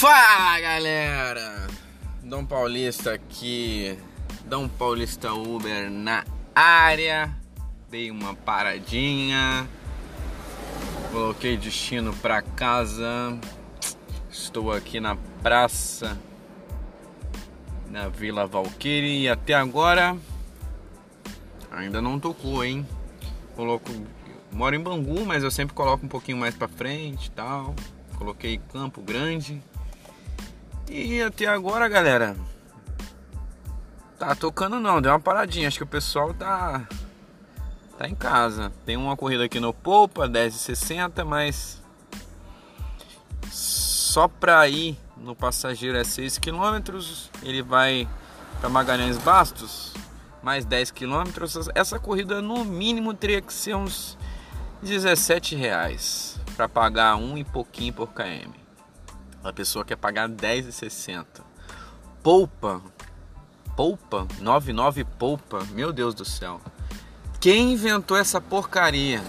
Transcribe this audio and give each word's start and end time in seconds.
Fala 0.00 0.58
galera! 0.58 1.68
Dom 2.22 2.46
Paulista 2.46 3.12
aqui, 3.12 3.98
Dom 4.46 4.66
Paulista 4.66 5.34
Uber 5.34 5.90
na 5.90 6.24
área. 6.54 7.36
Dei 7.90 8.10
uma 8.10 8.34
paradinha, 8.34 9.68
coloquei 11.12 11.58
destino 11.58 12.16
para 12.16 12.40
casa. 12.40 13.38
Estou 14.30 14.72
aqui 14.72 15.00
na 15.00 15.16
praça 15.42 16.18
na 17.90 18.08
Vila 18.08 18.46
Valqueire 18.46 19.20
e 19.20 19.28
até 19.28 19.52
agora 19.52 20.16
ainda 21.70 22.00
não 22.00 22.18
tocou, 22.18 22.64
hein? 22.64 22.88
Coloco, 23.54 23.90
moro 24.50 24.74
em 24.74 24.80
Bangu, 24.80 25.26
mas 25.26 25.44
eu 25.44 25.50
sempre 25.50 25.74
coloco 25.74 26.06
um 26.06 26.08
pouquinho 26.08 26.38
mais 26.38 26.54
para 26.54 26.68
frente, 26.68 27.30
tal. 27.32 27.74
Coloquei 28.16 28.58
Campo 28.72 29.02
Grande. 29.02 29.62
E 30.92 31.22
até 31.22 31.46
agora, 31.46 31.88
galera, 31.88 32.36
tá 34.18 34.34
tocando 34.34 34.80
não, 34.80 35.00
deu 35.00 35.12
uma 35.12 35.20
paradinha. 35.20 35.68
Acho 35.68 35.78
que 35.78 35.84
o 35.84 35.86
pessoal 35.86 36.34
tá 36.34 36.84
tá 37.96 38.08
em 38.08 38.14
casa. 38.14 38.72
Tem 38.84 38.96
uma 38.96 39.16
corrida 39.16 39.44
aqui 39.44 39.60
no 39.60 39.72
Poupa, 39.72 40.28
10,60, 40.28 41.24
mas 41.24 41.80
só 43.52 44.26
pra 44.26 44.68
ir 44.68 44.98
no 45.16 45.36
passageiro 45.36 45.96
é 45.96 46.02
6 46.02 46.38
km, 46.38 46.98
ele 47.40 47.62
vai 47.62 48.08
para 48.58 48.68
Magalhães 48.68 49.16
Bastos, 49.16 49.94
mais 50.42 50.64
10 50.64 50.90
km. 50.90 51.22
Essa 51.72 52.00
corrida 52.00 52.42
no 52.42 52.64
mínimo 52.64 53.14
teria 53.14 53.40
que 53.40 53.52
ser 53.52 53.76
uns 53.76 54.18
17 54.82 55.54
reais 55.54 56.40
para 56.56 56.68
pagar 56.68 57.14
um 57.14 57.38
e 57.38 57.44
pouquinho 57.44 57.92
por 57.92 58.08
km. 58.08 58.58
A 59.42 59.52
pessoa 59.52 59.84
quer 59.84 59.96
pagar 59.96 60.28
10,60. 60.28 61.24
Poupa, 62.22 62.82
poupa, 63.74 64.28
99 64.38 65.04
poupa, 65.04 65.64
meu 65.70 65.92
Deus 65.92 66.14
do 66.14 66.26
céu. 66.26 66.60
Quem 67.40 67.72
inventou 67.72 68.18
essa 68.18 68.38
porcaria? 68.38 69.22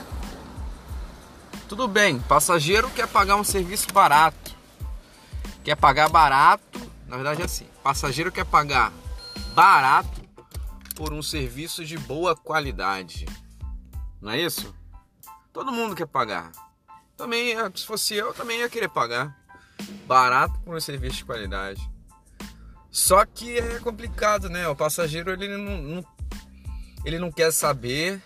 Tudo 1.69 1.87
bem, 1.87 2.19
passageiro 2.19 2.89
quer 2.89 3.07
pagar 3.07 3.37
um 3.37 3.43
serviço 3.45 3.87
barato. 3.93 4.51
Quer 5.63 5.77
pagar 5.77 6.09
barato, 6.09 6.79
na 7.07 7.15
verdade 7.15 7.41
é 7.41 7.45
assim. 7.45 7.67
Passageiro 7.81 8.31
quer 8.33 8.45
pagar 8.45 8.91
barato 9.53 10.21
por 10.93 11.13
um 11.13 11.23
serviço 11.23 11.85
de 11.85 11.97
boa 11.97 12.35
qualidade. 12.35 13.25
Não 14.21 14.31
é 14.33 14.41
isso? 14.41 14.75
Todo 15.53 15.71
mundo 15.71 15.95
quer 15.95 16.07
pagar. 16.07 16.51
Também, 17.15 17.55
se 17.75 17.85
fosse 17.85 18.15
eu, 18.15 18.33
também 18.33 18.59
ia 18.59 18.69
querer 18.69 18.89
pagar 18.89 19.40
barato 20.05 20.59
por 20.61 20.75
um 20.75 20.79
serviço 20.79 21.17
de 21.17 21.25
qualidade. 21.25 21.89
Só 22.89 23.25
que 23.25 23.57
é 23.57 23.79
complicado, 23.79 24.49
né? 24.49 24.67
O 24.67 24.75
passageiro 24.75 25.31
ele 25.31 25.47
não, 25.47 25.81
não 25.81 26.05
ele 27.05 27.17
não 27.17 27.31
quer 27.31 27.51
saber 27.51 28.21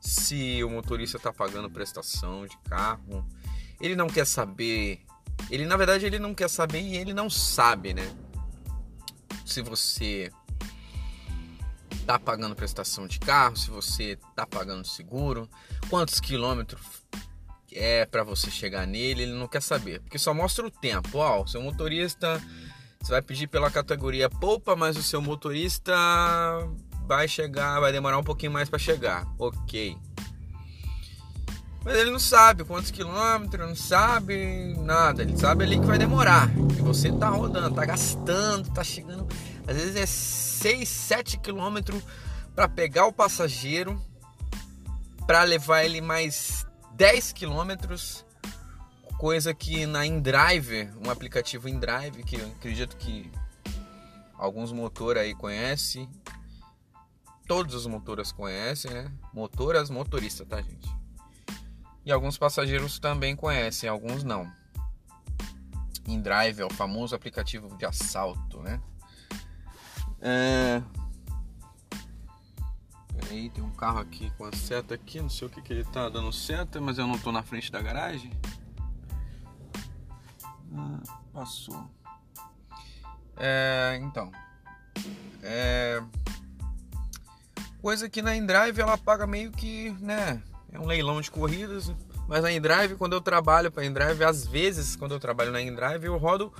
se 0.00 0.62
o 0.64 0.70
motorista 0.70 1.16
está 1.16 1.32
pagando 1.32 1.70
prestação 1.70 2.46
de 2.46 2.56
carro. 2.68 3.26
Ele 3.80 3.94
não 3.94 4.06
quer 4.06 4.26
saber. 4.26 5.02
Ele 5.50 5.66
na 5.66 5.76
verdade 5.76 6.06
ele 6.06 6.18
não 6.18 6.34
quer 6.34 6.48
saber 6.48 6.80
e 6.80 6.96
ele 6.96 7.12
não 7.12 7.28
sabe, 7.28 7.92
né? 7.92 8.10
Se 9.44 9.60
você 9.62 10.30
tá 12.06 12.18
pagando 12.18 12.56
prestação 12.56 13.06
de 13.06 13.18
carro, 13.18 13.56
se 13.56 13.68
você 13.68 14.18
tá 14.34 14.46
pagando 14.46 14.86
seguro, 14.86 15.48
quantos 15.90 16.20
quilômetros 16.20 16.80
é 17.76 18.06
para 18.06 18.24
você 18.24 18.50
chegar 18.50 18.86
nele, 18.86 19.22
ele 19.22 19.32
não 19.32 19.46
quer 19.46 19.62
saber, 19.62 20.00
porque 20.00 20.18
só 20.18 20.32
mostra 20.32 20.66
o 20.66 20.70
tempo. 20.70 21.18
Ó, 21.18 21.46
seu 21.46 21.62
motorista, 21.62 22.42
você 23.00 23.12
vai 23.12 23.22
pedir 23.22 23.46
pela 23.46 23.70
categoria 23.70 24.28
poupa, 24.28 24.74
mas 24.74 24.96
o 24.96 25.02
seu 25.02 25.20
motorista 25.20 25.94
vai 27.06 27.28
chegar, 27.28 27.78
vai 27.80 27.92
demorar 27.92 28.18
um 28.18 28.24
pouquinho 28.24 28.52
mais 28.52 28.68
para 28.68 28.78
chegar. 28.78 29.26
OK. 29.38 29.96
Mas 31.84 31.98
ele 31.98 32.10
não 32.10 32.18
sabe 32.18 32.64
quantos 32.64 32.90
quilômetros, 32.90 33.68
não 33.68 33.76
sabe 33.76 34.74
nada. 34.78 35.22
Ele 35.22 35.38
sabe 35.38 35.62
ali 35.62 35.78
que 35.78 35.86
vai 35.86 35.96
demorar. 35.96 36.50
E 36.76 36.82
você 36.82 37.12
tá 37.12 37.28
rodando, 37.28 37.76
tá 37.76 37.84
gastando, 37.84 38.68
tá 38.72 38.82
chegando. 38.82 39.28
Às 39.68 39.76
vezes 39.76 39.94
é 39.94 40.04
6, 40.04 40.88
7 40.88 41.38
quilômetros 41.38 42.02
para 42.56 42.68
pegar 42.68 43.06
o 43.06 43.12
passageiro, 43.12 44.02
para 45.28 45.44
levar 45.44 45.84
ele 45.84 46.00
mais 46.00 46.65
10 46.96 47.32
quilômetros, 47.32 48.24
coisa 49.18 49.52
que 49.52 49.84
na 49.84 50.06
InDrive, 50.06 50.90
um 51.04 51.10
aplicativo 51.10 51.68
InDrive 51.68 52.22
que 52.24 52.36
eu 52.36 52.46
acredito 52.48 52.96
que 52.96 53.30
alguns 54.32 54.72
motores 54.72 55.22
aí 55.22 55.34
conhecem, 55.34 56.08
todos 57.46 57.74
os 57.74 57.86
motores 57.86 58.32
conhecem, 58.32 58.90
né? 58.90 59.12
Motoras, 59.34 59.90
motorista, 59.90 60.46
tá, 60.46 60.62
gente? 60.62 60.88
E 62.02 62.10
alguns 62.10 62.38
passageiros 62.38 62.98
também 62.98 63.36
conhecem, 63.36 63.90
alguns 63.90 64.24
não. 64.24 64.50
InDrive 66.06 66.62
é 66.62 66.64
o 66.64 66.70
famoso 66.70 67.14
aplicativo 67.14 67.76
de 67.76 67.84
assalto, 67.84 68.62
né? 68.62 68.80
É, 70.22 70.82
Aí 73.30 73.50
tem 73.50 73.62
um 73.62 73.70
carro 73.70 73.98
aqui 73.98 74.30
com 74.38 74.44
a 74.44 74.52
seta 74.52 74.94
aqui, 74.94 75.20
não 75.20 75.28
sei 75.28 75.48
o 75.48 75.50
que, 75.50 75.60
que 75.60 75.72
ele 75.72 75.84
tá 75.84 76.08
dando 76.08 76.32
seta, 76.32 76.80
mas 76.80 76.98
eu 76.98 77.06
não 77.06 77.18
tô 77.18 77.32
na 77.32 77.42
frente 77.42 77.72
da 77.72 77.82
garagem. 77.82 78.30
Ah, 80.76 81.00
passou. 81.32 81.90
É, 83.36 83.98
então. 84.02 84.30
É, 85.42 86.02
coisa 87.80 88.08
que 88.08 88.22
na 88.22 88.34
InDrive 88.34 88.80
ela 88.80 88.96
paga 88.96 89.26
meio 89.26 89.50
que, 89.50 89.90
né? 90.00 90.42
É 90.72 90.78
um 90.78 90.86
leilão 90.86 91.20
de 91.20 91.30
corridas. 91.30 91.92
Mas 92.28 92.42
na 92.42 92.50
InDrive, 92.50 92.96
quando 92.96 93.12
eu 93.12 93.20
trabalho 93.20 93.70
para 93.70 93.84
InDrive, 93.84 94.24
às 94.24 94.46
vezes 94.46 94.96
quando 94.96 95.12
eu 95.12 95.20
trabalho 95.20 95.52
na 95.52 95.60
InDrive, 95.60 96.06
eu 96.06 96.16
rodo 96.16 96.52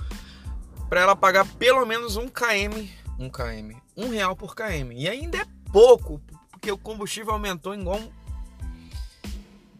para 0.87 1.01
ela 1.01 1.15
pagar 1.15 1.45
pelo 1.55 1.85
menos 1.85 2.15
um 2.15 2.29
km, 2.29 2.87
um 3.19 3.29
km, 3.29 3.77
um 3.95 4.09
real 4.09 4.35
por 4.35 4.55
km. 4.55 4.91
E 4.93 5.09
ainda 5.09 5.39
é 5.39 5.45
pouco 5.71 6.21
porque 6.67 6.71
o 6.73 6.77
combustível 6.77 7.31
aumentou 7.31 7.73
igual 7.73 7.97
um, 7.97 8.11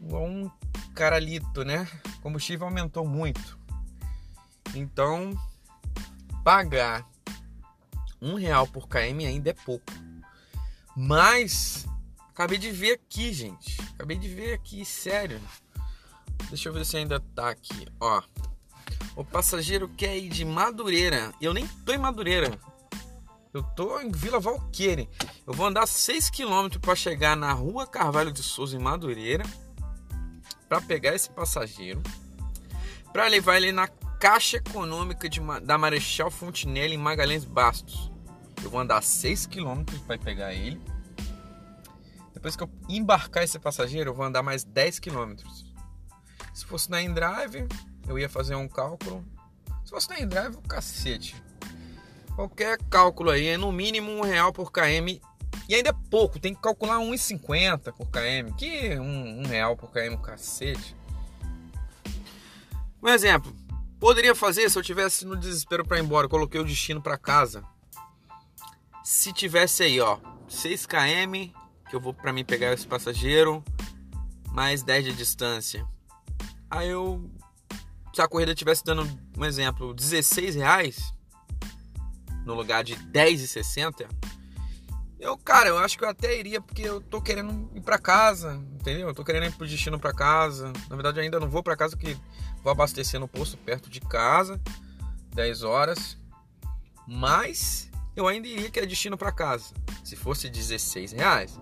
igual 0.01 0.23
um 0.23 0.49
caralito, 0.95 1.65
né? 1.65 1.85
O 2.17 2.21
combustível 2.21 2.65
aumentou 2.65 3.05
muito. 3.05 3.59
Então, 4.73 5.37
pagar 6.45 7.05
um 8.21 8.35
real 8.35 8.65
por 8.65 8.87
km 8.87 9.19
ainda 9.27 9.49
é 9.49 9.53
pouco. 9.53 9.91
Mas, 10.95 11.85
acabei 12.29 12.57
de 12.57 12.71
ver 12.71 12.93
aqui, 12.93 13.33
gente. 13.33 13.81
Acabei 13.93 14.17
de 14.17 14.29
ver 14.29 14.53
aqui, 14.53 14.85
sério. 14.85 15.41
Deixa 16.47 16.69
eu 16.69 16.73
ver 16.73 16.85
se 16.85 16.95
ainda 16.95 17.19
tá 17.19 17.49
aqui, 17.49 17.85
ó. 17.99 18.23
O 19.13 19.25
passageiro 19.25 19.89
quer 19.89 20.17
ir 20.17 20.29
de 20.29 20.45
Madureira. 20.45 21.33
Eu 21.41 21.53
nem 21.53 21.67
tô 21.85 21.91
em 21.91 21.97
Madureira. 21.97 22.57
Eu 23.53 23.63
tô 23.63 23.99
em 23.99 24.11
Vila 24.11 24.39
Valqueire. 24.39 25.09
Eu 25.45 25.53
vou 25.53 25.65
andar 25.65 25.87
6 25.87 26.29
km 26.29 26.77
para 26.81 26.95
chegar 26.95 27.35
na 27.35 27.51
Rua 27.53 27.87
Carvalho 27.87 28.31
de 28.31 28.43
Souza 28.43 28.75
em 28.75 28.79
Madureira 28.79 29.43
para 30.67 30.81
pegar 30.81 31.15
esse 31.15 31.29
passageiro, 31.29 32.01
para 33.13 33.27
levar 33.27 33.55
ele 33.57 33.71
na 33.71 33.87
Caixa 33.87 34.57
Econômica 34.57 35.29
de, 35.29 35.39
da 35.63 35.77
Marechal 35.77 36.29
Fontinelli 36.29 36.95
em 36.95 36.97
Magalhães 36.97 37.45
Bastos. 37.45 38.11
Eu 38.63 38.69
vou 38.69 38.79
andar 38.79 39.01
6 39.01 39.45
km 39.45 39.83
para 40.05 40.17
pegar 40.17 40.53
ele. 40.53 40.81
Depois 42.33 42.55
que 42.55 42.63
eu 42.63 42.69
embarcar 42.89 43.43
esse 43.43 43.57
passageiro, 43.57 44.09
eu 44.09 44.13
vou 44.13 44.25
andar 44.25 44.43
mais 44.43 44.63
10 44.63 44.99
km. 44.99 45.35
Se 46.53 46.65
fosse 46.65 46.89
na 46.89 47.01
InDrive, 47.01 47.67
eu 48.07 48.19
ia 48.19 48.27
fazer 48.27 48.55
um 48.55 48.67
cálculo. 48.67 49.25
Se 49.85 49.91
fosse 49.91 50.09
na 50.09 50.19
InDrive, 50.19 50.55
o 50.57 50.61
cacete. 50.61 51.35
Qualquer 52.37 52.77
cálculo 52.87 53.31
aí 53.31 53.47
é 53.47 53.57
no 53.57 53.71
mínimo 53.71 54.11
um 54.11 54.21
real 54.21 54.53
por 54.53 54.71
km. 54.71 55.19
E 55.67 55.73
ainda 55.73 55.89
é 55.89 56.09
pouco, 56.11 56.37
tem 56.37 56.53
que 56.53 56.61
calcular 56.61 56.97
1,50 56.97 57.91
por 57.93 58.05
km. 58.11 58.55
Que 58.55 58.95
um, 58.99 59.39
um 59.39 59.47
real 59.47 59.75
por 59.75 59.89
km, 59.89 60.21
cacete. 60.21 60.95
Um 63.01 63.09
exemplo, 63.09 63.51
poderia 63.99 64.35
fazer 64.35 64.69
se 64.69 64.77
eu 64.77 64.83
tivesse 64.83 65.25
no 65.25 65.35
desespero 65.35 65.83
para 65.83 65.97
ir 65.97 66.03
embora, 66.03 66.29
coloquei 66.29 66.61
o 66.61 66.63
destino 66.63 67.01
para 67.01 67.17
casa. 67.17 67.63
Se 69.03 69.33
tivesse 69.33 69.81
aí, 69.81 69.99
ó, 69.99 70.19
6 70.47 70.85
km 70.85 71.51
que 71.89 71.95
eu 71.95 71.99
vou 71.99 72.13
para 72.13 72.31
mim 72.31 72.45
pegar 72.45 72.71
esse 72.71 72.85
passageiro, 72.85 73.63
mais 74.51 74.83
10 74.83 75.05
de 75.05 75.13
distância. 75.13 75.87
Aí 76.69 76.89
eu 76.89 77.27
se 78.13 78.21
a 78.21 78.27
corrida 78.27 78.53
tivesse 78.53 78.83
dando 78.83 79.09
um 79.35 79.43
exemplo, 79.43 79.91
16 79.91 80.53
reais, 80.53 81.16
no 82.47 82.53
lugar 82.53 82.83
de 82.83 82.95
10,60, 82.95 84.07
eu, 85.19 85.37
cara, 85.37 85.67
eu 85.69 85.77
acho 85.77 85.97
que 85.97 86.03
eu 86.03 86.09
até 86.09 86.39
iria 86.39 86.61
porque 86.61 86.81
eu 86.81 87.01
tô 87.01 87.21
querendo 87.21 87.69
ir 87.75 87.81
para 87.81 87.99
casa, 87.99 88.53
entendeu? 88.79 89.09
Eu 89.09 89.13
tô 89.13 89.23
querendo 89.23 89.47
ir 89.47 89.51
pro 89.51 89.67
destino 89.67 89.99
para 89.99 90.13
casa. 90.13 90.71
Na 90.89 90.95
verdade, 90.95 91.19
ainda 91.19 91.39
não 91.39 91.49
vou 91.49 91.61
para 91.61 91.75
casa 91.75 91.97
porque 91.97 92.15
vou 92.63 92.71
abastecer 92.71 93.19
no 93.19 93.27
posto 93.27 93.57
perto 93.57 93.89
de 93.89 93.99
casa. 93.99 94.61
10 95.33 95.63
horas, 95.63 96.17
mas 97.07 97.91
eu 98.15 98.27
ainda 98.27 98.47
iria 98.47 98.71
que 98.71 98.79
é 98.79 98.85
destino 98.85 99.17
para 99.17 99.31
casa, 99.31 99.73
se 100.03 100.15
fosse 100.15 100.49
16 100.49 101.11
reais. 101.11 101.59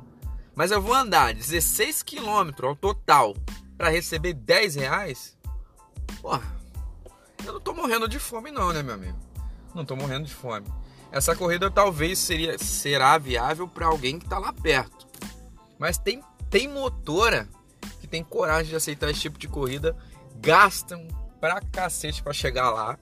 Mas 0.56 0.72
eu 0.72 0.82
vou 0.82 0.94
andar 0.94 1.34
16 1.34 2.04
quilômetros 2.04 2.70
ao 2.70 2.76
total 2.76 3.36
para 3.78 3.90
receber 3.90 4.34
10 4.34 4.76
reais? 4.76 5.38
Porra, 6.22 6.56
eu 7.44 7.52
não 7.52 7.60
tô 7.60 7.74
morrendo 7.74 8.08
de 8.08 8.18
fome 8.18 8.50
não, 8.50 8.72
né, 8.72 8.82
meu 8.82 8.94
amigo? 8.94 9.25
Não 9.76 9.86
tô 9.86 9.96
morrendo 9.96 10.26
de 10.26 10.34
fome. 10.34 10.66
Essa 11.12 11.36
corrida 11.36 11.70
talvez 11.70 12.18
seria, 12.18 12.58
será 12.58 13.18
viável 13.18 13.68
para 13.68 13.86
alguém 13.88 14.18
que 14.18 14.28
tá 14.28 14.40
lá 14.40 14.52
perto. 14.54 15.08
Mas 15.78 15.98
tem, 15.98 16.24
tem 16.50 16.68
motora 16.68 17.48
que 18.00 18.08
tem 18.08 18.24
coragem 18.24 18.70
de 18.70 18.76
aceitar 18.76 19.10
esse 19.10 19.20
tipo 19.20 19.38
de 19.38 19.48
corrida, 19.48 19.96
gastam 20.38 21.08
pra 21.40 21.62
cacete 21.62 22.24
para 22.24 22.34
chegar 22.34 22.72
lá 22.72 22.98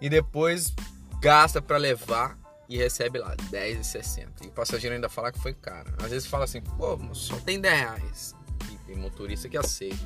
e 0.00 0.10
depois 0.10 0.74
gasta 1.20 1.62
para 1.62 1.76
levar 1.76 2.38
e 2.68 2.76
recebe 2.76 3.18
lá 3.18 3.34
10,60. 3.50 4.44
E 4.44 4.46
o 4.48 4.50
passageiro 4.50 4.94
ainda 4.94 5.08
fala 5.08 5.32
que 5.32 5.40
foi 5.40 5.54
caro. 5.54 5.94
Às 6.02 6.10
vezes 6.10 6.28
fala 6.28 6.44
assim, 6.44 6.60
pô, 6.60 6.98
só 7.14 7.36
tem 7.36 7.60
10 7.60 7.78
reais. 7.78 8.34
E 8.70 8.76
tem 8.86 8.96
motorista 8.96 9.48
que 9.48 9.56
aceita. 9.56 9.96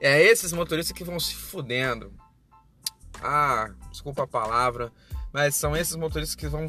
É 0.00 0.20
esses 0.22 0.52
motoristas 0.52 0.96
que 0.96 1.04
vão 1.04 1.20
se 1.20 1.34
fudendo. 1.34 2.12
Ah, 3.22 3.70
desculpa 3.90 4.22
a 4.22 4.26
palavra, 4.26 4.90
mas 5.32 5.54
são 5.54 5.76
esses 5.76 5.96
motoristas 5.96 6.34
que 6.34 6.48
vão 6.48 6.68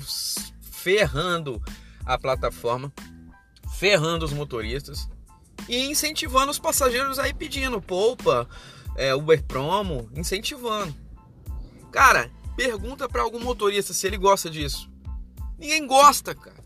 ferrando 0.61 1.61
a 2.05 2.17
plataforma, 2.17 2.91
ferrando 3.77 4.25
os 4.25 4.33
motoristas 4.33 5.09
e 5.67 5.85
incentivando 5.85 6.51
os 6.51 6.59
passageiros 6.59 7.19
aí 7.19 7.33
pedindo 7.33 7.81
poupa, 7.81 8.47
é, 8.95 9.13
Uber 9.13 9.43
Promo, 9.43 10.09
incentivando. 10.15 10.95
Cara, 11.91 12.31
pergunta 12.55 13.07
para 13.07 13.21
algum 13.21 13.39
motorista 13.39 13.93
se 13.93 14.07
ele 14.07 14.17
gosta 14.17 14.49
disso. 14.49 14.89
Ninguém 15.57 15.85
gosta, 15.85 16.33
cara. 16.33 16.63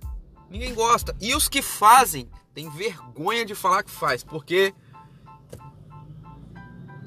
Ninguém 0.49 0.73
gosta. 0.73 1.15
E 1.19 1.35
os 1.35 1.49
que 1.49 1.61
fazem 1.61 2.29
têm 2.53 2.69
vergonha 2.69 3.45
de 3.45 3.53
falar 3.53 3.83
que 3.83 3.91
faz, 3.91 4.23
porque 4.23 4.73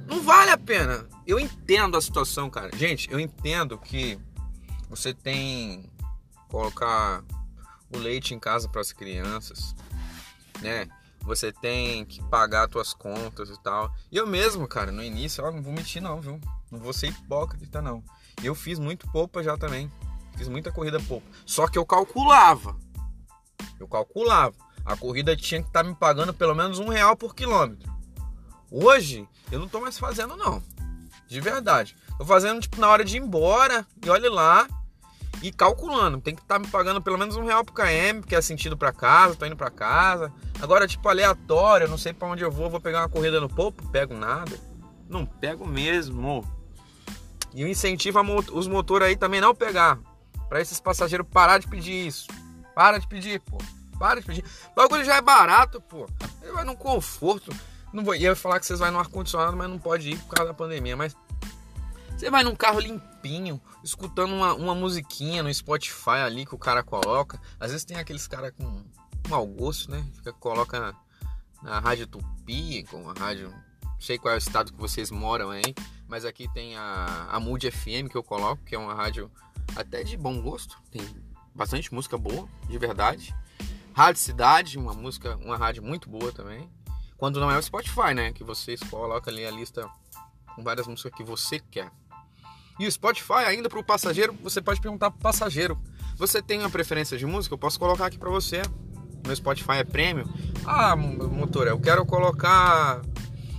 não 0.06 0.20
vale 0.22 0.50
a 0.50 0.58
pena. 0.58 1.08
Eu 1.26 1.38
entendo 1.38 1.96
a 1.96 2.00
situação, 2.00 2.50
cara. 2.50 2.70
Gente, 2.76 3.10
eu 3.10 3.20
entendo 3.20 3.78
que 3.78 4.18
você 4.88 5.12
tem 5.12 5.90
colocar 6.48 7.22
o 7.92 7.98
leite 7.98 8.34
em 8.34 8.38
casa 8.38 8.68
para 8.68 8.80
as 8.80 8.92
crianças, 8.92 9.74
né? 10.60 10.88
Você 11.22 11.52
tem 11.52 12.04
que 12.06 12.22
pagar 12.24 12.70
suas 12.70 12.94
contas 12.94 13.50
e 13.50 13.62
tal. 13.62 13.92
E 14.10 14.16
eu 14.16 14.26
mesmo, 14.26 14.66
cara, 14.66 14.90
no 14.90 15.02
início, 15.02 15.44
ó, 15.44 15.50
não 15.50 15.62
vou 15.62 15.72
mentir 15.72 16.00
não, 16.00 16.20
viu? 16.20 16.40
Não 16.70 16.78
vou 16.78 16.92
ser 16.92 17.08
hipócrita 17.08 17.82
não. 17.82 18.02
Eu 18.42 18.54
fiz 18.54 18.78
muito 18.78 19.06
poupa 19.10 19.42
já 19.42 19.56
também. 19.56 19.90
Fiz 20.36 20.48
muita 20.48 20.72
corrida 20.72 20.98
poupa. 21.00 21.26
Só 21.44 21.66
que 21.66 21.76
eu 21.76 21.84
calculava. 21.84 22.76
Eu 23.78 23.86
calculava. 23.88 24.54
A 24.84 24.96
corrida 24.96 25.36
tinha 25.36 25.60
que 25.60 25.68
estar 25.68 25.82
tá 25.82 25.88
me 25.88 25.94
pagando 25.94 26.32
pelo 26.32 26.54
menos 26.54 26.78
um 26.78 26.88
real 26.88 27.16
por 27.16 27.34
quilômetro. 27.34 27.92
Hoje, 28.70 29.28
eu 29.50 29.58
não 29.58 29.68
tô 29.68 29.80
mais 29.80 29.98
fazendo 29.98 30.36
não. 30.36 30.62
De 31.26 31.40
verdade. 31.40 31.96
Tô 32.16 32.24
fazendo 32.24 32.60
tipo 32.60 32.80
na 32.80 32.88
hora 32.88 33.04
de 33.04 33.16
ir 33.16 33.20
embora. 33.20 33.86
E 34.02 34.08
olha 34.08 34.30
lá, 34.30 34.66
e 35.42 35.52
calculando. 35.52 36.20
Tem 36.20 36.34
que 36.34 36.42
estar 36.42 36.56
tá 36.56 36.58
me 36.58 36.66
pagando 36.68 37.00
pelo 37.00 37.18
menos 37.18 37.36
um 37.36 37.44
real 37.44 37.64
por 37.64 37.72
KM, 37.72 38.20
porque 38.20 38.34
é 38.34 38.42
sentido 38.42 38.76
para 38.76 38.92
casa, 38.92 39.36
tô 39.36 39.46
indo 39.46 39.56
para 39.56 39.70
casa. 39.70 40.32
Agora, 40.60 40.86
tipo, 40.86 41.08
aleatório, 41.08 41.84
eu 41.84 41.88
não 41.88 41.98
sei 41.98 42.12
para 42.12 42.28
onde 42.28 42.42
eu 42.42 42.50
vou, 42.50 42.70
vou 42.70 42.80
pegar 42.80 43.00
uma 43.02 43.08
corrida 43.08 43.40
no 43.40 43.48
popo, 43.48 43.86
pego 43.90 44.14
nada. 44.14 44.58
Não 45.08 45.24
pego 45.24 45.66
mesmo. 45.66 46.44
E 47.54 47.64
o 47.64 47.68
incentivo 47.68 48.20
os 48.52 48.68
motores 48.68 49.08
aí 49.08 49.16
também 49.16 49.40
não 49.40 49.54
pegar. 49.54 49.98
para 50.48 50.60
esses 50.60 50.80
passageiros 50.80 51.26
parar 51.30 51.58
de 51.58 51.66
pedir 51.66 52.06
isso. 52.06 52.28
Para 52.74 52.98
de 52.98 53.06
pedir, 53.06 53.40
pô. 53.40 53.58
Para 53.98 54.20
de 54.20 54.26
pedir. 54.26 54.44
O 54.72 54.74
bagulho 54.74 55.04
já 55.04 55.16
é 55.16 55.20
barato, 55.20 55.80
pô. 55.80 56.06
Ele 56.42 56.52
vai 56.52 56.64
num 56.64 56.76
conforto. 56.76 57.52
Não 57.92 58.04
vou, 58.04 58.14
ia 58.14 58.36
falar 58.36 58.60
que 58.60 58.66
vocês 58.66 58.78
vão 58.78 58.90
no 58.90 58.98
ar-condicionado, 58.98 59.56
mas 59.56 59.68
não 59.68 59.78
pode 59.78 60.10
ir 60.10 60.18
por 60.18 60.34
causa 60.34 60.52
da 60.52 60.54
pandemia. 60.54 60.96
Mas 60.96 61.16
você 62.18 62.30
vai 62.30 62.42
num 62.42 62.56
carro 62.56 62.80
limpinho, 62.80 63.60
escutando 63.84 64.34
uma, 64.34 64.52
uma 64.52 64.74
musiquinha 64.74 65.40
no 65.40 65.54
Spotify 65.54 66.18
ali 66.26 66.44
que 66.44 66.54
o 66.54 66.58
cara 66.58 66.82
coloca. 66.82 67.40
Às 67.60 67.70
vezes 67.70 67.84
tem 67.84 67.96
aqueles 67.96 68.26
caras 68.26 68.52
com 68.56 68.82
mau 69.28 69.46
gosto, 69.46 69.88
né? 69.88 70.04
Fica, 70.14 70.32
coloca 70.32 70.80
na, 70.80 70.94
na 71.62 71.78
rádio 71.78 72.08
Tupi, 72.08 72.82
com 72.90 73.08
a 73.08 73.12
rádio. 73.12 73.50
Não 73.84 74.00
sei 74.00 74.18
qual 74.18 74.34
é 74.34 74.36
o 74.36 74.38
estado 74.38 74.72
que 74.72 74.78
vocês 74.78 75.12
moram 75.12 75.50
aí, 75.50 75.72
mas 76.08 76.24
aqui 76.24 76.52
tem 76.52 76.76
a, 76.76 77.28
a 77.30 77.38
Mood 77.38 77.70
FM 77.70 78.10
que 78.10 78.16
eu 78.16 78.22
coloco, 78.24 78.64
que 78.64 78.74
é 78.74 78.78
uma 78.78 78.94
rádio 78.94 79.30
até 79.76 80.02
de 80.02 80.16
bom 80.16 80.42
gosto. 80.42 80.76
Tem 80.90 81.02
bastante 81.54 81.94
música 81.94 82.18
boa, 82.18 82.48
de 82.68 82.78
verdade. 82.78 83.32
Rádio 83.94 84.20
Cidade, 84.20 84.76
uma 84.76 84.92
música, 84.92 85.36
uma 85.36 85.56
rádio 85.56 85.84
muito 85.84 86.10
boa 86.10 86.32
também. 86.32 86.68
Quando 87.16 87.38
não 87.38 87.48
é 87.48 87.56
o 87.56 87.62
Spotify, 87.62 88.12
né? 88.12 88.32
Que 88.32 88.42
vocês 88.42 88.80
colocam 88.82 89.32
ali 89.32 89.46
a 89.46 89.50
lista 89.52 89.88
com 90.56 90.64
várias 90.64 90.88
músicas 90.88 91.12
que 91.12 91.22
você 91.22 91.60
quer. 91.60 91.92
E 92.78 92.86
o 92.86 92.92
Spotify, 92.92 93.44
ainda 93.46 93.68
para 93.68 93.78
o 93.78 93.84
passageiro, 93.84 94.36
você 94.42 94.62
pode 94.62 94.80
perguntar 94.80 95.10
para 95.10 95.18
o 95.18 95.22
passageiro: 95.22 95.78
Você 96.16 96.40
tem 96.40 96.60
uma 96.60 96.70
preferência 96.70 97.18
de 97.18 97.26
música? 97.26 97.54
Eu 97.54 97.58
posso 97.58 97.78
colocar 97.78 98.06
aqui 98.06 98.18
para 98.18 98.30
você. 98.30 98.62
Meu 99.26 99.34
Spotify 99.34 99.78
é 99.78 99.84
prêmio. 99.84 100.28
Ah, 100.64 100.94
motor, 100.96 101.66
eu 101.66 101.78
quero 101.80 102.06
colocar. 102.06 103.02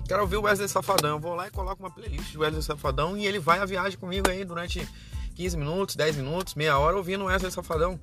Quero 0.08 0.22
ouvir 0.22 0.38
o 0.38 0.44
Wesley 0.44 0.68
Safadão. 0.68 1.12
Eu 1.12 1.20
vou 1.20 1.36
lá 1.36 1.48
e 1.48 1.52
coloco 1.52 1.84
uma 1.84 1.92
playlist 1.92 2.32
de 2.32 2.38
Wesley 2.38 2.64
Safadão 2.64 3.18
e 3.18 3.28
ele 3.28 3.40
vai 3.40 3.60
a 3.60 3.66
viagem 3.66 4.00
comigo 4.00 4.30
aí 4.30 4.44
durante 4.44 4.88
15 5.36 5.58
minutos, 5.58 5.96
10 5.96 6.16
minutos, 6.16 6.56
meia 6.56 6.78
hora 6.80 6.98
ouvindo 6.98 7.24
o 7.24 7.28
Wesley 7.28 7.52
Safadão. 7.52 8.00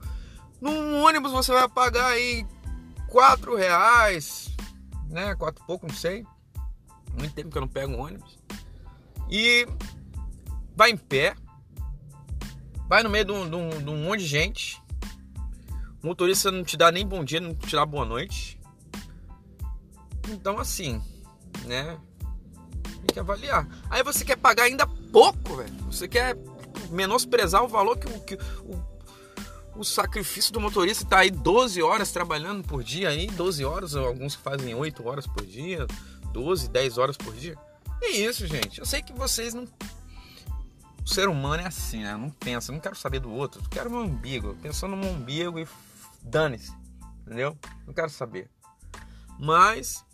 Num 0.60 1.02
ônibus 1.02 1.32
você 1.32 1.52
vai 1.52 1.68
pagar 1.68 2.06
aí 2.08 2.46
4 3.08 3.56
reais, 3.56 4.50
né? 5.08 5.34
4 5.34 5.64
pouco, 5.64 5.86
não 5.86 5.94
sei. 5.94 6.24
Muito 7.18 7.34
tempo 7.34 7.50
que 7.50 7.58
eu 7.58 7.62
não 7.62 7.68
pego 7.68 7.92
um 7.92 8.00
ônibus. 8.00 8.38
E 9.30 9.66
vai 10.76 10.90
em 10.90 10.96
pé, 10.96 11.34
vai 12.86 13.02
no 13.02 13.08
meio 13.08 13.24
de 13.24 13.32
um, 13.32 13.48
de 13.48 13.56
um, 13.56 13.70
de 13.70 13.90
um 13.90 14.04
monte 14.04 14.20
de 14.20 14.26
gente. 14.26 14.80
O 16.02 16.06
motorista 16.06 16.52
não 16.52 16.62
te 16.62 16.76
dá 16.76 16.92
nem 16.92 17.04
bom 17.04 17.24
dia, 17.24 17.40
não 17.40 17.54
te 17.54 17.74
dá 17.74 17.84
boa 17.84 18.04
noite. 18.04 18.60
Então, 20.28 20.58
assim, 20.58 21.02
né? 21.64 21.98
Tem 22.82 23.06
que 23.14 23.18
avaliar. 23.18 23.66
Aí 23.88 24.02
você 24.02 24.24
quer 24.24 24.36
pagar 24.36 24.64
ainda 24.64 24.86
pouco, 24.86 25.56
velho. 25.56 25.74
Você 25.86 26.06
quer 26.06 26.36
menosprezar 26.90 27.64
o 27.64 27.68
valor 27.68 27.96
que, 27.96 28.06
que 28.20 28.34
o, 28.62 29.80
o 29.80 29.84
sacrifício 29.84 30.52
do 30.52 30.60
motorista 30.60 31.04
tá 31.06 31.20
aí 31.20 31.30
12 31.30 31.82
horas 31.82 32.12
trabalhando 32.12 32.62
por 32.62 32.84
dia 32.84 33.08
aí, 33.08 33.26
12 33.28 33.64
horas, 33.64 33.96
alguns 33.96 34.34
fazem 34.34 34.74
8 34.74 35.06
horas 35.06 35.26
por 35.26 35.44
dia, 35.44 35.86
12, 36.32 36.68
10 36.68 36.98
horas 36.98 37.16
por 37.16 37.34
dia. 37.34 37.56
É 38.02 38.10
isso, 38.10 38.46
gente. 38.46 38.78
Eu 38.78 38.86
sei 38.86 39.02
que 39.02 39.12
vocês 39.12 39.54
não 39.54 39.66
o 41.06 41.08
ser 41.08 41.28
humano 41.28 41.62
é 41.62 41.66
assim, 41.66 42.02
né? 42.02 42.16
Não 42.16 42.30
pensa, 42.30 42.72
não 42.72 42.80
quero 42.80 42.96
saber 42.96 43.20
do 43.20 43.30
outro, 43.32 43.62
quero 43.70 43.88
meu 43.88 44.00
umbigo, 44.00 44.56
pensando 44.60 44.96
no 44.96 44.96
meu 44.96 45.10
umbigo 45.10 45.56
e 45.60 45.68
dane-se, 46.20 46.74
entendeu? 47.24 47.56
Não 47.86 47.94
quero 47.94 48.10
saber. 48.10 48.50
Mas 49.38 50.04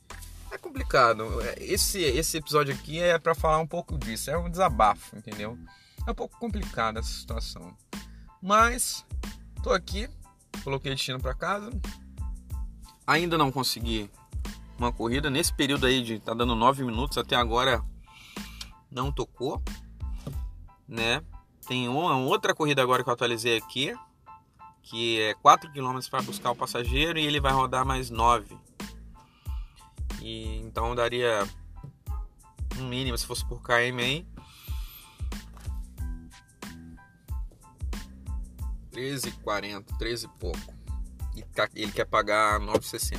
é 0.50 0.58
complicado. 0.58 1.26
Esse, 1.56 1.99
esse 2.02 2.37
episódio 2.37 2.75
aqui 2.75 3.00
é 3.00 3.18
para 3.18 3.34
falar 3.34 3.58
um 3.58 3.66
pouco 3.66 3.96
disso, 3.96 4.30
é 4.30 4.37
um 4.37 4.50
desabafo, 4.50 5.16
entendeu? 5.16 5.58
É 6.06 6.11
um 6.11 6.14
pouco 6.14 6.38
complicada 6.38 7.00
essa 7.00 7.08
situação. 7.08 7.75
Mas 8.42 9.02
tô 9.62 9.70
aqui, 9.70 10.11
coloquei 10.62 10.92
destino 10.92 11.18
para 11.18 11.32
casa. 11.32 11.70
Ainda 13.06 13.38
não 13.38 13.50
consegui 13.50 14.11
uma 14.76 14.92
corrida 14.92 15.30
nesse 15.30 15.54
período 15.54 15.87
aí 15.87 16.02
de 16.02 16.20
tá 16.20 16.34
dando 16.34 16.54
9 16.54 16.84
minutos 16.84 17.16
até 17.16 17.34
agora 17.34 17.82
não 18.90 19.11
tocou 19.11 19.62
né? 20.92 21.22
Tem 21.66 21.88
uma 21.88 22.16
outra 22.18 22.54
corrida 22.54 22.82
agora 22.82 23.02
que 23.02 23.08
eu 23.08 23.14
atualizei 23.14 23.56
aqui, 23.56 23.96
que 24.82 25.20
é 25.20 25.34
4 25.34 25.72
km 25.72 25.99
para 26.11 26.22
buscar 26.22 26.50
o 26.50 26.56
passageiro 26.56 27.18
e 27.18 27.26
ele 27.26 27.40
vai 27.40 27.52
rodar 27.52 27.87
mais 27.87 28.11
9. 28.11 28.56
E 30.20 30.58
então 30.58 30.94
daria 30.94 31.49
um 32.78 32.87
mínimo 32.88 33.16
se 33.16 33.26
fosse 33.26 33.44
por 33.46 33.62
km 33.62 33.99
aí 33.99 34.26
13,40, 38.92 39.84
13 39.99 40.26
e 40.26 40.28
pouco. 40.38 40.75
E 41.34 41.42
tá, 41.42 41.68
ele 41.75 41.90
quer 41.90 42.04
pagar 42.04 42.61
9,60. 42.61 43.18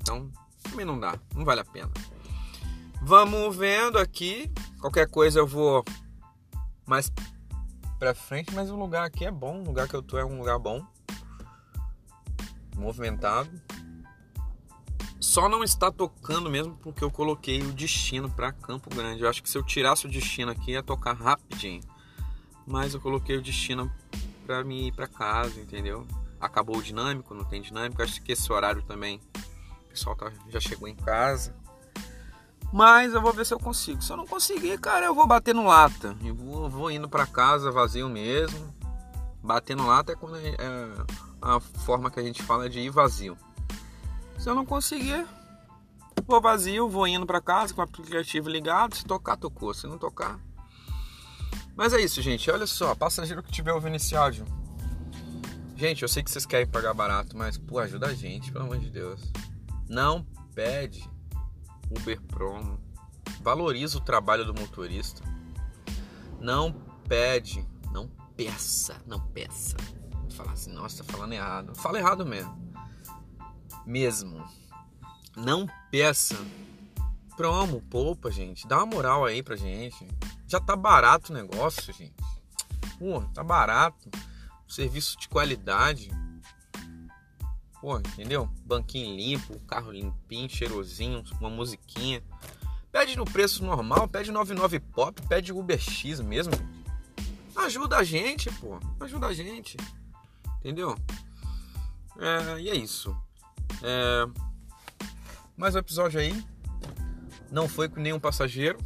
Então, 0.00 0.32
também 0.62 0.86
não 0.86 0.98
dá, 0.98 1.18
não 1.34 1.44
vale 1.44 1.60
a 1.60 1.64
pena. 1.64 1.90
Vamos 3.02 3.54
vendo 3.54 3.98
aqui. 3.98 4.50
Qualquer 4.80 5.08
coisa 5.08 5.40
eu 5.40 5.46
vou 5.46 5.84
mais 6.86 7.10
pra 7.98 8.14
frente, 8.14 8.54
mas 8.54 8.70
o 8.70 8.76
lugar 8.76 9.04
aqui 9.04 9.24
é 9.24 9.30
bom, 9.30 9.60
o 9.60 9.64
lugar 9.64 9.88
que 9.88 9.94
eu 9.94 10.02
tô 10.02 10.18
é 10.18 10.24
um 10.24 10.38
lugar 10.38 10.58
bom, 10.58 10.84
movimentado. 12.76 13.50
Só 15.20 15.48
não 15.48 15.62
está 15.62 15.90
tocando 15.90 16.50
mesmo 16.50 16.76
porque 16.82 17.02
eu 17.02 17.10
coloquei 17.10 17.62
o 17.62 17.72
destino 17.72 18.28
para 18.28 18.52
Campo 18.52 18.90
Grande. 18.90 19.22
Eu 19.22 19.30
acho 19.30 19.42
que 19.42 19.48
se 19.48 19.56
eu 19.56 19.62
tirasse 19.62 20.04
o 20.04 20.10
destino 20.10 20.50
aqui 20.50 20.72
ia 20.72 20.82
tocar 20.82 21.12
rapidinho. 21.12 21.82
mas 22.66 22.92
eu 22.92 23.00
coloquei 23.00 23.36
o 23.36 23.42
destino 23.42 23.90
para 24.44 24.64
mim 24.64 24.88
ir 24.88 24.92
para 24.92 25.06
casa, 25.06 25.60
entendeu? 25.60 26.06
Acabou 26.40 26.76
o 26.76 26.82
dinâmico, 26.82 27.34
não 27.34 27.44
tem 27.44 27.62
dinâmico. 27.62 28.02
Acho 28.02 28.20
que 28.20 28.32
esse 28.32 28.52
horário 28.52 28.82
também 28.82 29.20
o 29.86 29.88
pessoal 29.88 30.16
tá, 30.16 30.32
já 30.48 30.58
chegou 30.58 30.88
em 30.88 30.96
casa. 30.96 31.54
Mas 32.72 33.12
eu 33.12 33.20
vou 33.20 33.34
ver 33.34 33.44
se 33.44 33.52
eu 33.52 33.60
consigo. 33.60 34.02
Se 34.02 34.10
eu 34.10 34.16
não 34.16 34.26
conseguir, 34.26 34.78
cara, 34.78 35.04
eu 35.04 35.14
vou 35.14 35.26
bater 35.26 35.54
no 35.54 35.66
lata. 35.66 36.16
Eu 36.24 36.34
vou, 36.34 36.70
vou 36.70 36.90
indo 36.90 37.06
para 37.06 37.26
casa 37.26 37.70
vazio 37.70 38.08
mesmo. 38.08 38.74
Bater 39.42 39.76
no 39.76 39.86
lata 39.86 40.12
é, 40.12 40.16
quando 40.16 40.36
é, 40.36 40.48
é 40.48 41.04
a 41.42 41.60
forma 41.60 42.10
que 42.10 42.18
a 42.18 42.22
gente 42.22 42.42
fala 42.42 42.70
de 42.70 42.80
ir 42.80 42.88
vazio. 42.88 43.36
Se 44.38 44.48
eu 44.48 44.54
não 44.54 44.64
conseguir, 44.64 45.26
vou 46.26 46.40
vazio, 46.40 46.88
vou 46.88 47.06
indo 47.06 47.26
para 47.26 47.42
casa 47.42 47.74
com 47.74 47.82
o 47.82 47.84
aplicativo 47.84 48.48
ligado. 48.48 48.96
Se 48.96 49.04
tocar, 49.04 49.36
tocou. 49.36 49.74
Se 49.74 49.86
não 49.86 49.98
tocar. 49.98 50.40
Mas 51.76 51.92
é 51.92 52.00
isso, 52.00 52.22
gente. 52.22 52.50
Olha 52.50 52.66
só, 52.66 52.94
passageiro 52.94 53.42
que 53.42 53.52
tiver 53.52 53.72
ouvindo 53.72 53.96
esse 53.96 54.16
áudio. 54.16 54.46
Gente, 55.76 56.02
eu 56.02 56.08
sei 56.08 56.22
que 56.22 56.30
vocês 56.30 56.46
querem 56.46 56.66
pagar 56.66 56.94
barato, 56.94 57.36
mas 57.36 57.58
pô, 57.58 57.78
ajuda 57.78 58.06
a 58.06 58.14
gente, 58.14 58.50
pelo 58.52 58.64
amor 58.64 58.78
de 58.78 58.88
Deus. 58.88 59.20
Não 59.88 60.24
pede 60.54 61.11
Uber 61.98 62.20
Promo. 62.22 62.78
Valoriza 63.40 63.98
o 63.98 64.00
trabalho 64.00 64.44
do 64.44 64.54
motorista. 64.54 65.22
Não 66.40 66.72
pede, 67.08 67.66
não 67.92 68.08
peça, 68.36 69.00
não 69.06 69.20
peça. 69.20 69.76
Falar 70.30 70.52
assim, 70.52 70.72
nossa, 70.72 71.04
tá 71.04 71.12
falando 71.12 71.32
errado. 71.32 71.74
Fala 71.76 71.98
errado 71.98 72.24
mesmo. 72.24 72.56
Mesmo. 73.84 74.44
Não 75.36 75.66
peça. 75.90 76.36
Promo, 77.36 77.80
poupa, 77.82 78.30
gente. 78.30 78.66
Dá 78.66 78.78
uma 78.78 78.86
moral 78.86 79.24
aí 79.24 79.42
pra 79.42 79.56
gente. 79.56 80.06
Já 80.46 80.60
tá 80.60 80.76
barato 80.76 81.32
o 81.32 81.34
negócio, 81.34 81.92
gente. 81.92 82.14
Pô, 82.98 83.20
tá 83.34 83.42
barato. 83.42 84.10
Serviço 84.68 85.18
de 85.18 85.28
qualidade. 85.28 86.10
Pô, 87.82 87.98
entendeu? 87.98 88.48
Banquinho 88.64 89.16
limpo, 89.16 89.58
carro 89.66 89.90
limpinho, 89.90 90.48
cheirosinho, 90.48 91.24
uma 91.40 91.50
musiquinha. 91.50 92.22
Pede 92.92 93.16
no 93.16 93.24
preço 93.24 93.64
normal, 93.64 94.06
pede 94.06 94.30
99 94.30 94.78
pop, 94.78 95.20
pede 95.22 95.52
Uber 95.52 95.80
X 95.80 96.20
mesmo. 96.20 96.52
Ajuda 97.56 97.96
a 97.96 98.04
gente, 98.04 98.52
pô. 98.52 98.78
Ajuda 99.00 99.26
a 99.26 99.34
gente. 99.34 99.76
Entendeu? 100.60 100.96
É, 102.20 102.60
e 102.60 102.70
é 102.70 102.76
isso. 102.76 103.16
É, 103.82 104.26
mais 105.56 105.74
um 105.74 105.78
episódio 105.78 106.20
aí. 106.20 106.40
Não 107.50 107.68
foi 107.68 107.88
com 107.88 107.98
nenhum 107.98 108.20
passageiro. 108.20 108.78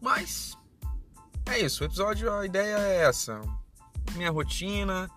Mas 0.00 0.56
é 1.44 1.58
isso. 1.58 1.82
O 1.82 1.86
episódio, 1.86 2.32
a 2.32 2.46
ideia 2.46 2.78
é 2.78 3.02
essa. 3.02 3.38
Minha 4.14 4.30
rotina. 4.30 5.10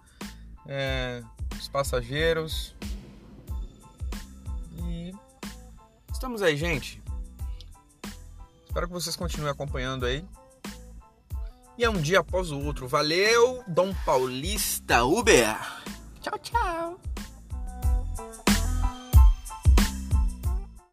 É, 0.68 1.24
os 1.60 1.68
passageiros. 1.68 2.76
E 4.78 5.14
estamos 6.12 6.42
aí, 6.42 6.56
gente. 6.56 7.02
Espero 8.66 8.88
que 8.88 8.94
vocês 8.94 9.16
continuem 9.16 9.52
acompanhando 9.52 10.06
aí. 10.06 10.26
E 11.78 11.84
é 11.84 11.90
um 11.90 12.02
dia 12.02 12.20
após 12.20 12.52
o 12.52 12.60
outro. 12.60 12.88
Valeu, 12.88 13.64
Dom 13.68 13.94
Paulista 14.06 15.04
Uber. 15.04 15.58
Tchau, 16.22 16.40
tchau. 16.40 17.00